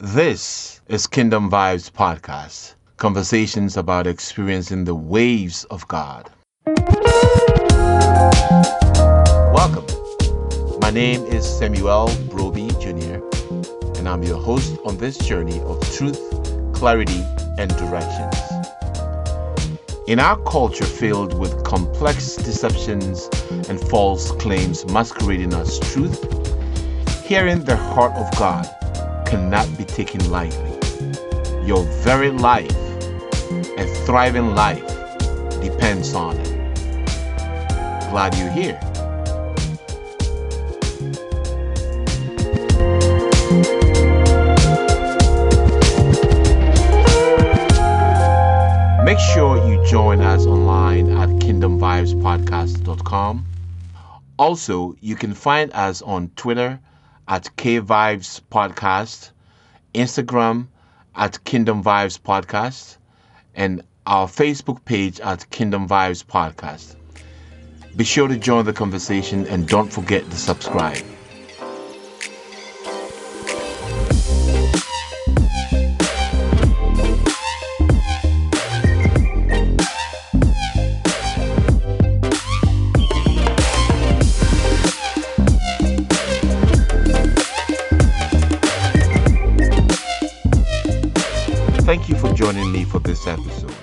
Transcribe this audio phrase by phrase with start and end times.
[0.00, 6.30] This is Kingdom Vibes Podcast conversations about experiencing the waves of God.
[9.52, 9.84] Welcome.
[10.80, 13.18] My name is Samuel Broby Jr.,
[13.98, 16.22] and I'm your host on this journey of truth,
[16.72, 17.24] clarity,
[17.58, 18.36] and directions.
[20.06, 23.28] In our culture filled with complex deceptions
[23.68, 26.22] and false claims masquerading as truth,
[27.24, 28.72] hearing the heart of God
[29.28, 30.70] cannot be taken lightly.
[31.66, 32.74] Your very life,
[33.76, 34.86] a thriving life,
[35.60, 36.48] depends on it.
[38.10, 38.80] Glad you're here.
[49.04, 53.44] Make sure you join us online at kingdomvibespodcast.com.
[54.38, 56.80] Also, you can find us on Twitter
[57.28, 59.30] at K Vibes Podcast,
[59.94, 60.66] Instagram
[61.14, 62.96] at Kingdom Vibes Podcast,
[63.54, 66.96] and our Facebook page at Kingdom Vibes Podcast.
[67.96, 71.04] Be sure to join the conversation and don't forget to subscribe.
[92.48, 93.76] Joining me for this episode.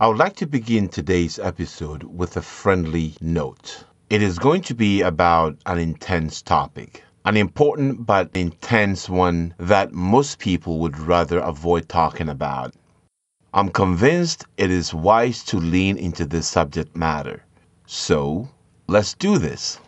[0.00, 3.84] I would like to begin today's episode with a friendly note.
[4.08, 9.92] It is going to be about an intense topic, an important but intense one that
[9.92, 12.72] most people would rather avoid talking about.
[13.52, 17.44] I'm convinced it is wise to lean into this subject matter.
[17.84, 18.48] So,
[18.88, 19.78] let's do this.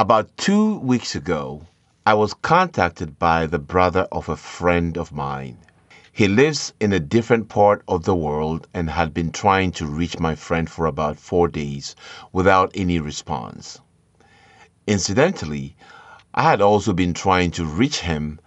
[0.00, 1.64] About two weeks ago,
[2.04, 5.58] I was contacted by the brother of a friend of mine.
[6.20, 10.18] He lives in a different part of the world and had been trying to reach
[10.18, 11.96] my friend for about four days
[12.30, 13.80] without any response.
[14.86, 15.76] Incidentally,
[16.34, 18.38] I had also been trying to reach him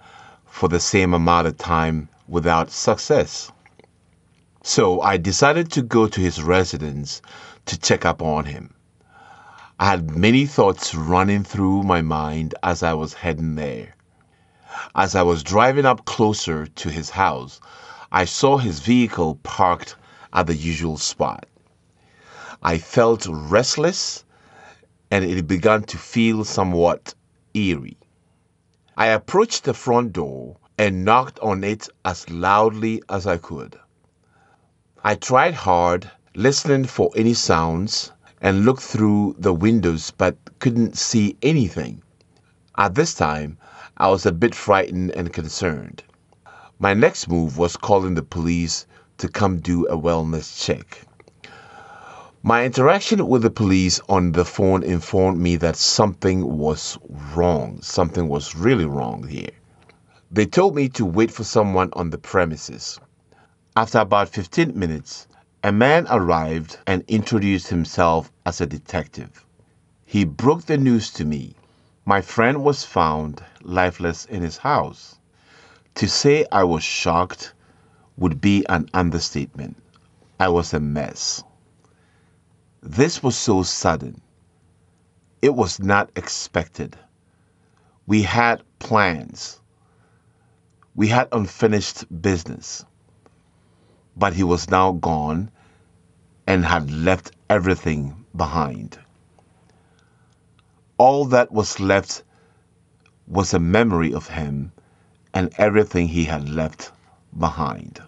[0.46, 3.52] for the same amount of time without success.
[4.62, 7.24] So I decided to go to his residence
[7.66, 8.76] to check up on him.
[9.80, 13.96] I had many thoughts running through my mind as I was heading there.
[14.96, 17.62] As I was driving up closer to his house,
[18.12, 19.96] I saw his vehicle parked
[20.34, 21.46] at the usual spot.
[22.64, 24.26] I felt restless
[25.12, 27.14] and it began to feel somewhat
[27.54, 28.00] eerie.
[28.98, 33.80] I approached the front door and knocked on it as loudly as I could.
[35.04, 38.12] I tried hard, listening for any sounds,
[38.42, 42.02] and looked through the windows but couldn't see anything.
[42.76, 43.60] At this time,
[43.98, 46.04] I was a bit frightened and concerned.
[46.80, 48.88] My next move was calling the police
[49.20, 51.06] to come do a wellness check.
[52.42, 56.98] My interaction with the police on the phone informed me that something was
[57.36, 57.82] wrong.
[57.84, 59.52] Something was really wrong here.
[60.32, 63.00] They told me to wait for someone on the premises.
[63.76, 65.28] After about 15 minutes,
[65.64, 69.46] a man arrived and introduced himself as a detective.
[70.04, 71.56] He broke the news to me.
[72.06, 75.18] My friend was found lifeless in his house.
[75.96, 77.54] To say I was shocked
[78.18, 79.78] would be an understatement.
[80.38, 81.44] I was a mess.
[82.82, 84.20] This was so sudden.
[85.42, 86.98] It was not expected.
[88.06, 89.62] We had plans.
[90.96, 92.84] We had unfinished business.
[94.18, 95.52] But he was now gone
[96.48, 99.00] and had left everything behind.
[101.00, 102.24] All that was left
[103.28, 104.72] was a memory of him
[105.34, 106.92] and everything he had left
[107.38, 108.00] behind.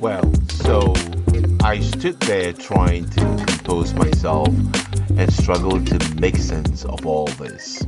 [0.00, 0.92] Well, so
[1.62, 4.48] I stood there trying to compose myself
[5.16, 7.84] and struggled to make sense of all this.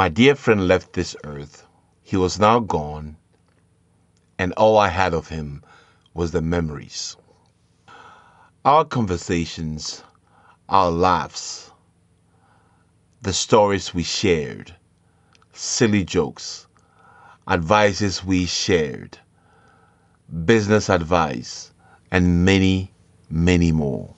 [0.00, 1.66] My dear friend left this earth.
[2.02, 3.18] He was now gone,
[4.38, 5.62] and all I had of him
[6.14, 7.18] was the memories.
[8.64, 10.02] Our conversations,
[10.70, 11.70] our laughs,
[13.20, 14.74] the stories we shared,
[15.52, 16.66] silly jokes,
[17.46, 19.18] advices we shared,
[20.46, 21.72] business advice,
[22.10, 22.90] and many,
[23.28, 24.14] many more.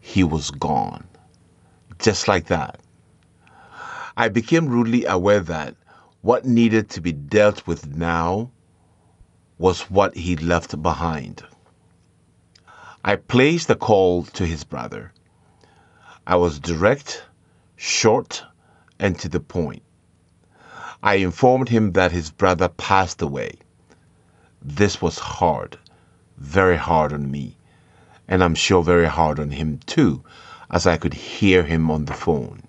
[0.00, 1.06] He was gone.
[2.00, 2.79] Just like that.
[4.16, 5.76] I became rudely aware that
[6.20, 8.50] what needed to be dealt with now
[9.58, 11.44] was what he left behind.
[13.04, 15.12] I placed the call to his brother.
[16.26, 17.24] I was direct,
[17.76, 18.44] short,
[18.98, 19.82] and to the point.
[21.02, 23.54] I informed him that his brother passed away.
[24.60, 25.78] This was hard,
[26.36, 27.56] very hard on me,
[28.28, 30.22] and I'm sure very hard on him too,
[30.70, 32.62] as I could hear him on the phone.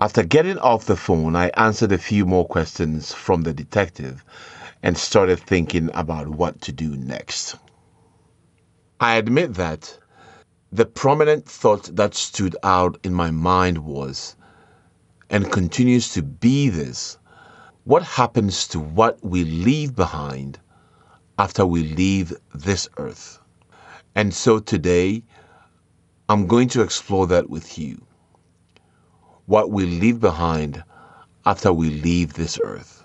[0.00, 4.24] After getting off the phone, I answered a few more questions from the detective
[4.80, 7.56] and started thinking about what to do next.
[9.00, 9.98] I admit that
[10.70, 14.36] the prominent thought that stood out in my mind was,
[15.30, 17.18] and continues to be this,
[17.82, 20.60] what happens to what we leave behind
[21.40, 23.40] after we leave this earth?
[24.14, 25.24] And so today,
[26.28, 28.00] I'm going to explore that with you.
[29.48, 30.84] What we leave behind
[31.46, 33.02] after we leave this earth.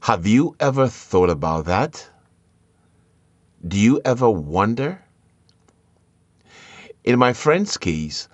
[0.00, 2.10] Have you ever thought about that?
[3.66, 5.02] Do you ever wonder?
[7.02, 8.28] In my friend's case,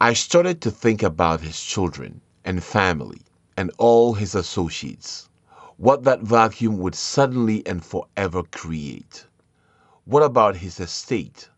[0.00, 3.20] I started to think about his children and family
[3.58, 5.28] and all his associates.
[5.76, 9.26] What that vacuum would suddenly and forever create.
[10.06, 11.50] What about his estate?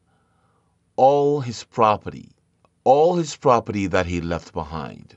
[0.97, 2.33] All his property,
[2.87, 5.17] all his property that he left behind.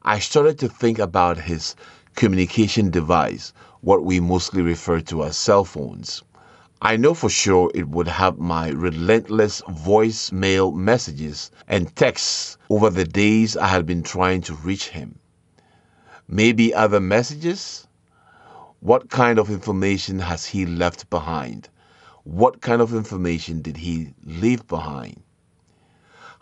[0.00, 1.76] I started to think about his
[2.14, 3.52] communication device,
[3.82, 6.22] what we mostly refer to as cell phones.
[6.80, 13.04] I know for sure it would have my relentless voicemail messages and texts over the
[13.04, 15.18] days I had been trying to reach him.
[16.26, 17.86] Maybe other messages?
[18.80, 21.68] What kind of information has he left behind?
[22.22, 25.20] What kind of information did he leave behind?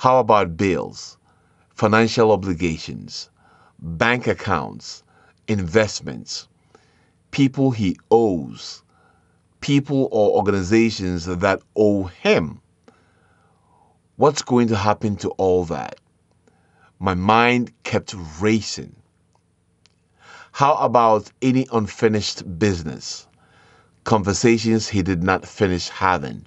[0.02, 1.16] How about bills,
[1.76, 3.31] financial obligations,
[3.78, 5.04] bank accounts,
[5.46, 6.49] investments,
[7.31, 8.82] people he owes,
[9.60, 12.60] people or organizations that owe him.
[14.16, 16.00] What's going to happen to all that?
[16.98, 18.96] My mind kept racing.
[20.50, 23.28] How about any unfinished business?
[24.02, 26.44] Conversations he did not finish having.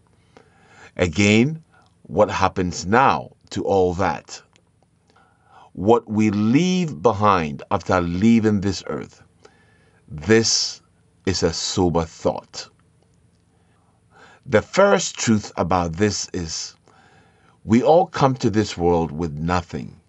[0.97, 1.63] Again,
[2.03, 4.41] what happens now to all that?
[5.75, 9.21] what we leave behind after leaving this earth.
[10.07, 10.81] This
[11.25, 12.69] is a sober thought.
[14.45, 16.75] The first truth about this is
[17.65, 19.99] we all come to this world with nothing.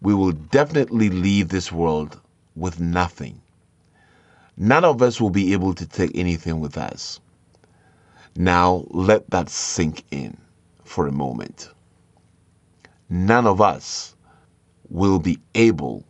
[0.00, 2.18] We will definitely leave this world
[2.56, 3.42] with nothing.
[4.56, 7.20] None of us will be able to take anything with us.
[8.36, 10.38] Now let that sink in
[10.82, 11.68] for a moment.
[13.10, 14.14] None of us
[14.90, 16.04] will be able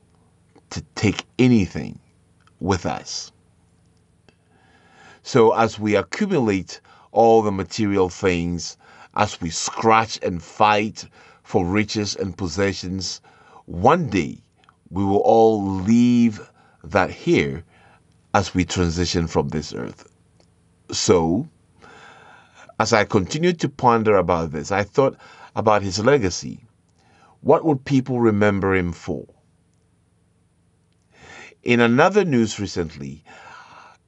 [0.71, 1.99] to take anything
[2.61, 3.33] with us.
[5.23, 6.81] So, as we accumulate
[7.13, 8.77] all the material things,
[9.15, 11.07] as we scratch and fight
[11.43, 13.21] for riches and possessions,
[13.67, 14.43] one day
[14.91, 16.51] we will all leave
[16.85, 17.65] that here
[18.35, 20.09] as we transition from this earth.
[20.91, 21.49] So,
[22.81, 25.17] as I continued to ponder about this, I thought
[25.57, 26.68] about his legacy.
[27.41, 29.25] What would people remember him for?
[31.63, 33.23] In another news recently,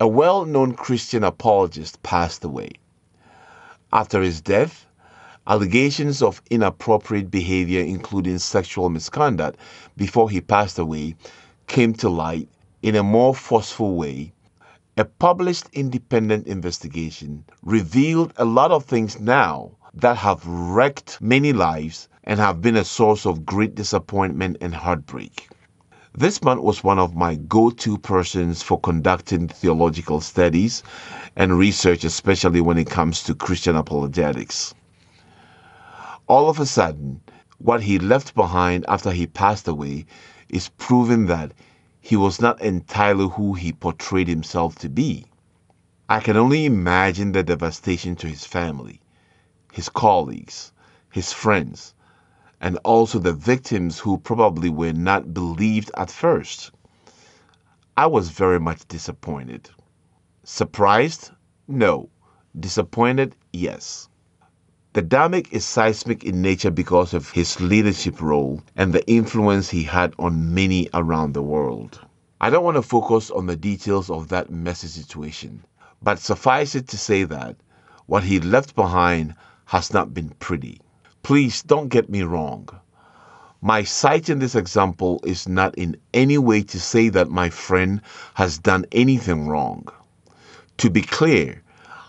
[0.00, 2.70] a well known Christian apologist passed away.
[3.92, 4.86] After his death,
[5.46, 9.58] allegations of inappropriate behavior, including sexual misconduct,
[9.96, 11.14] before he passed away,
[11.66, 12.48] came to light
[12.82, 14.32] in a more forceful way.
[14.96, 22.08] A published independent investigation revealed a lot of things now that have wrecked many lives
[22.30, 25.48] and have been a source of great disappointment and heartbreak.
[26.14, 30.84] This man was one of my go to persons for conducting theological studies
[31.34, 34.72] and research, especially when it comes to Christian apologetics.
[36.28, 37.20] All of a sudden,
[37.58, 40.06] what he left behind after he passed away
[40.48, 41.52] is proving that
[42.00, 45.26] he was not entirely who he portrayed himself to be.
[46.08, 49.00] I can only imagine the devastation to his family,
[49.72, 50.70] his colleagues,
[51.10, 51.92] his friends,
[52.60, 56.70] and also the victims who probably were not believed at first.
[57.96, 59.70] I was very much disappointed.
[60.44, 61.30] Surprised?
[61.68, 62.08] No.
[62.58, 63.34] Disappointed?
[63.52, 64.08] Yes.
[64.92, 69.84] The Dharmic is seismic in nature because of his leadership role and the influence he
[69.84, 72.00] had on many around the world.
[72.40, 75.64] I don't want to focus on the details of that messy situation,
[76.02, 77.56] but suffice it to say that
[78.06, 79.34] what he left behind
[79.66, 80.80] has not been pretty.
[81.22, 82.68] Please don't get me wrong.
[83.62, 88.00] My citing this example is not in any way to say that my friend
[88.34, 89.86] has done anything wrong.
[90.78, 91.62] To be clear,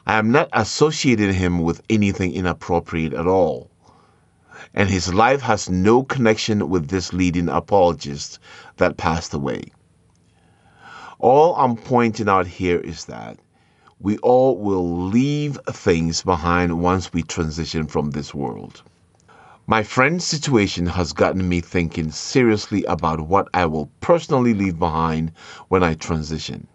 [0.07, 3.69] I am not associating him with anything inappropriate at all.
[4.73, 8.39] And his life has no connection with this leading apologist
[8.77, 9.65] that passed away.
[11.19, 13.37] All I'm pointing out here is that
[13.99, 18.81] we all will leave things behind once we transition from this world.
[19.71, 25.31] My friend's situation has gotten me thinking seriously about what I will personally leave behind
[25.69, 26.67] when I transition.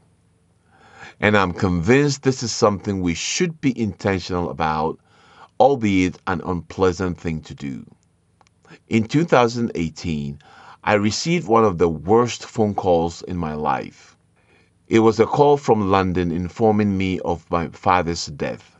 [1.20, 4.98] And I'm convinced this is something we should be intentional about,
[5.60, 7.84] albeit an unpleasant thing to do.
[8.88, 10.38] In 2018,
[10.82, 14.16] I received one of the worst phone calls in my life.
[14.88, 18.74] It was a call from London informing me of my father's death.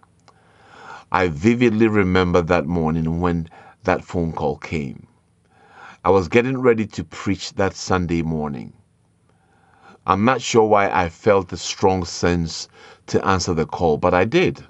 [1.12, 3.50] I vividly remember that morning when
[3.86, 5.06] that phone call came.
[6.04, 8.72] I was getting ready to preach that Sunday morning.
[10.06, 12.68] I'm not sure why I felt the strong sense
[13.06, 14.64] to answer the call, but I did.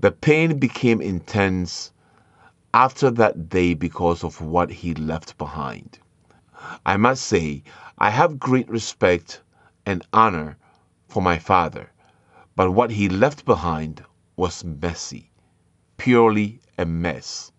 [0.00, 1.92] The pain became intense
[2.74, 5.98] after that day because of what he left behind.
[6.84, 7.62] I must say,
[7.98, 9.42] I have great respect
[9.86, 10.56] and honor
[11.08, 11.90] for my father,
[12.56, 14.04] but what he left behind
[14.36, 15.30] was messy,
[15.96, 17.52] purely a mess.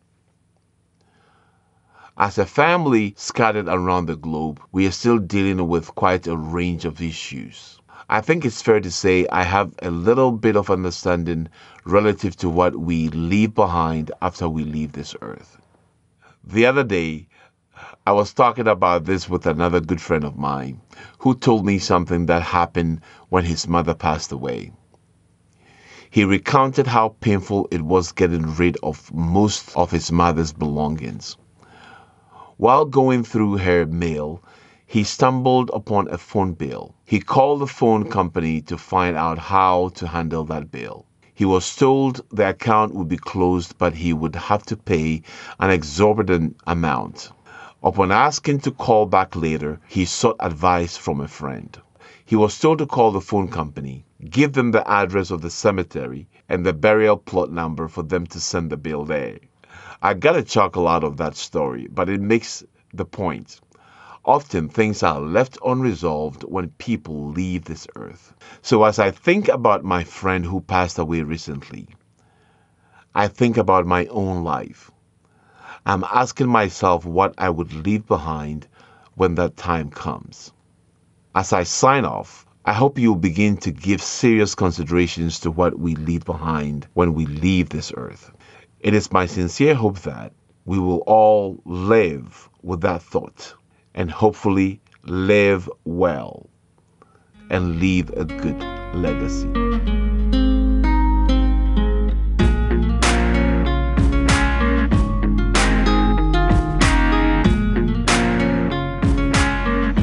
[2.18, 6.86] As a family scattered around the globe, we are still dealing with quite a range
[6.86, 7.78] of issues.
[8.10, 11.50] I think it's fair to say I have a little bit of understanding
[11.84, 15.60] relative to what we leave behind after we leave this earth.
[16.42, 17.28] The other day,
[18.08, 20.80] I was talking about this with another good friend of mine
[21.18, 24.72] who told me something that happened when his mother passed away.
[26.10, 31.36] He recounted how painful it was getting rid of most of his mother's belongings.
[32.58, 34.42] While going through her mail,
[34.88, 36.96] he stumbled upon a phone bill.
[37.04, 41.06] He called the phone company to find out how to handle that bill.
[41.34, 45.22] He was told the account would be closed, but he would have to pay
[45.60, 47.30] an exorbitant amount.
[47.84, 51.78] Upon asking to call back later, he sought advice from a friend.
[52.24, 56.30] He was told to call the phone company, give them the address of the cemetery
[56.48, 59.40] and the burial plot number for them to send the bill there.
[60.02, 63.60] I got a chuckle out of that story, but it makes the point.
[64.26, 68.34] Often things are left unresolved when people leave this earth.
[68.62, 71.88] So as I think about my friend who passed away recently,
[73.14, 74.92] I think about my own life.
[75.86, 78.68] I'm asking myself what I would leave behind
[79.14, 80.52] when that time comes.
[81.36, 85.96] As I sign off, I hope you'll begin to give serious considerations to what we
[85.96, 88.32] leave behind when we leave this earth.
[88.86, 90.32] It is my sincere hope that
[90.66, 93.56] we will all live with that thought
[93.96, 96.48] and hopefully live well
[97.50, 98.62] and leave a good
[98.94, 99.50] legacy.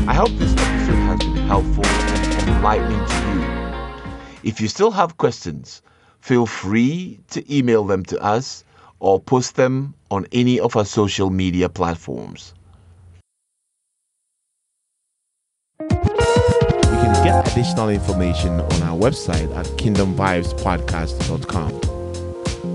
[0.09, 4.51] I hope this episode has been helpful and enlightening to you.
[4.51, 5.83] If you still have questions,
[6.19, 8.65] feel free to email them to us
[9.03, 12.55] or post them on any of our social media platforms.
[15.81, 21.81] You can get additional information on our website at kingdomvibespodcast.com.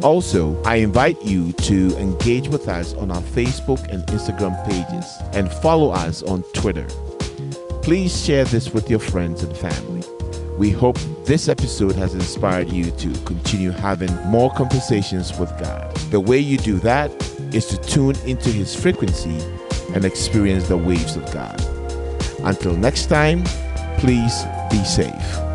[0.03, 5.49] Also, I invite you to engage with us on our Facebook and Instagram pages and
[5.49, 6.87] follow us on Twitter.
[7.81, 10.03] Please share this with your friends and family.
[10.57, 15.93] We hope this episode has inspired you to continue having more conversations with God.
[16.09, 17.11] The way you do that
[17.53, 19.37] is to tune into His frequency
[19.93, 21.61] and experience the waves of God.
[22.45, 23.43] Until next time,
[23.97, 25.46] please be safe.